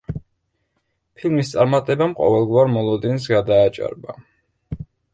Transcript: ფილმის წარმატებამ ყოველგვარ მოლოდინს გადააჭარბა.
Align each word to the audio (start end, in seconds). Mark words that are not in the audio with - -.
ფილმის 1.19 1.51
წარმატებამ 1.57 2.17
ყოველგვარ 2.23 2.75
მოლოდინს 2.81 3.31
გადააჭარბა. 3.37 4.21